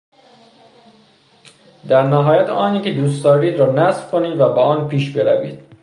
[1.87, 5.59] در نهایت آنی که دوست دارید را نصب کنید و با آن پیش بروید.